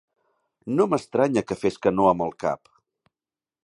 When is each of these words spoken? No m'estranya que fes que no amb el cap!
No 0.77 0.87
m'estranya 0.93 1.45
que 1.51 1.59
fes 1.67 1.79
que 1.85 1.95
no 2.01 2.11
amb 2.15 2.29
el 2.29 2.37
cap! 2.47 2.77